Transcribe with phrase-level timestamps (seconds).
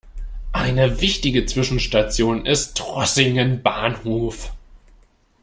[0.51, 4.51] Eine wichtige Zwischenstation ist Trossingen Bahnhof.